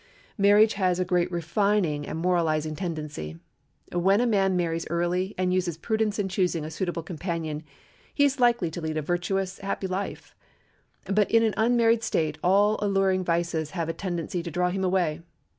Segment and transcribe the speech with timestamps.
[0.35, 3.37] Marriage has a great refining and moralizing tendency.
[3.91, 7.61] When a man marries early and uses prudence in choosing a suitable companion,
[8.11, 10.33] he is likely to lead a virtuous, happy life;
[11.05, 15.21] but in an unmarried state all alluring vices have a tendency to draw him away.